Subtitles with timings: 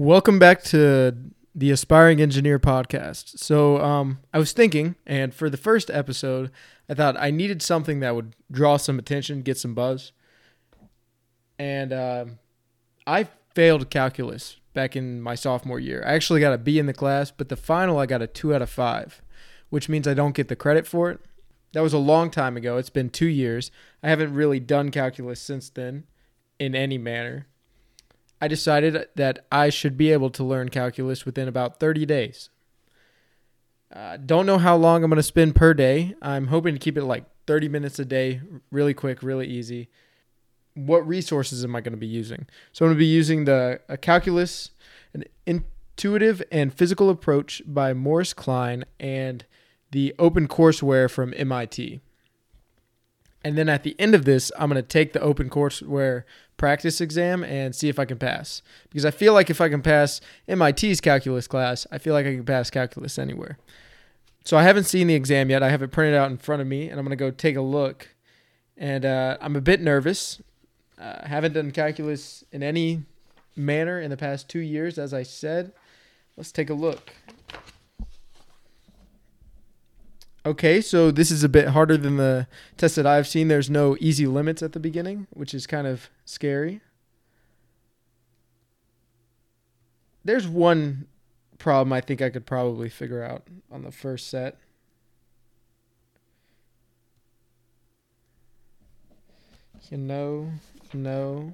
[0.00, 1.12] Welcome back to
[1.56, 3.36] the Aspiring Engineer podcast.
[3.40, 6.52] So, um, I was thinking, and for the first episode,
[6.88, 10.12] I thought I needed something that would draw some attention, get some buzz.
[11.58, 12.38] And um
[13.08, 13.26] I
[13.56, 16.04] failed calculus back in my sophomore year.
[16.06, 18.54] I actually got a B in the class, but the final I got a two
[18.54, 19.20] out of five,
[19.68, 21.18] which means I don't get the credit for it.
[21.72, 22.76] That was a long time ago.
[22.76, 23.72] It's been two years.
[24.00, 26.04] I haven't really done calculus since then
[26.60, 27.48] in any manner.
[28.40, 32.50] I decided that I should be able to learn calculus within about 30 days.
[33.92, 36.14] Uh, don't know how long I'm going to spend per day.
[36.20, 39.88] I'm hoping to keep it like 30 minutes a day, really quick, really easy.
[40.74, 42.46] What resources am I going to be using?
[42.72, 44.70] So I'm going to be using the a calculus,
[45.14, 49.44] an intuitive and physical approach by Morris Kline, and
[49.90, 52.00] the open courseware from MIT.
[53.42, 56.24] And then at the end of this, I'm going to take the open courseware
[56.58, 58.60] practice exam and see if I can pass.
[58.90, 62.34] Because I feel like if I can pass MIT's calculus class, I feel like I
[62.34, 63.56] can pass calculus anywhere.
[64.44, 65.62] So I haven't seen the exam yet.
[65.62, 67.56] I have it printed out in front of me, and I'm going to go take
[67.56, 68.08] a look.
[68.76, 70.42] And uh, I'm a bit nervous.
[71.00, 73.04] Uh, haven't done calculus in any
[73.56, 75.72] manner in the past two years, as I said.
[76.36, 77.12] Let's take a look.
[80.48, 82.46] Okay, so this is a bit harder than the
[82.78, 83.48] test that I've seen.
[83.48, 86.80] There's no easy limits at the beginning, which is kind of scary.
[90.24, 91.06] There's one
[91.58, 94.56] problem I think I could probably figure out on the first set.
[99.90, 100.52] You know,
[100.94, 101.52] no.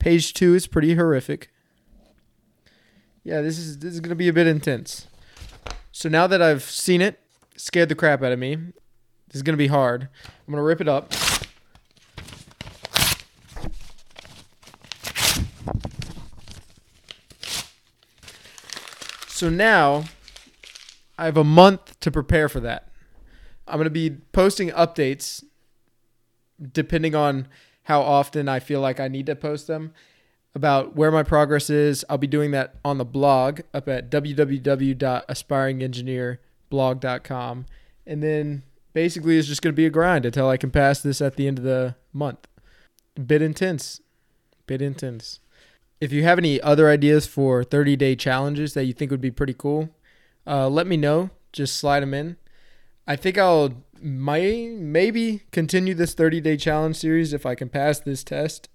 [0.00, 1.52] Page two is pretty horrific.
[3.22, 5.06] Yeah, this is this is gonna be a bit intense.
[5.92, 7.20] So now that I've seen it,
[7.56, 8.56] scared the crap out of me.
[8.56, 10.08] This is gonna be hard.
[10.46, 11.12] I'm gonna rip it up.
[19.28, 20.04] So now
[21.18, 22.88] I have a month to prepare for that.
[23.68, 25.44] I'm gonna be posting updates
[26.72, 27.48] depending on
[27.82, 29.92] how often I feel like I need to post them
[30.54, 32.04] about where my progress is.
[32.08, 34.10] I'll be doing that on the blog up at
[36.70, 37.66] www.aspiringengineerblog.com.
[38.06, 38.62] And then
[38.92, 41.48] basically it's just going to be a grind until I can pass this at the
[41.48, 42.46] end of the month.
[43.14, 44.00] Bit intense.
[44.66, 45.38] Bit intense.
[46.00, 49.30] If you have any other ideas for 30 day challenges that you think would be
[49.30, 49.90] pretty cool,
[50.46, 51.30] uh, let me know.
[51.52, 52.36] Just slide them in.
[53.06, 57.98] I think I'll may maybe continue this 30 day challenge series if I can pass
[57.98, 58.68] this test.